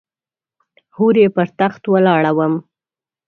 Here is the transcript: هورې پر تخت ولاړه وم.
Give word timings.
هورې 0.95 1.25
پر 1.35 1.47
تخت 1.59 1.83
ولاړه 1.93 2.31
وم. 2.37 2.53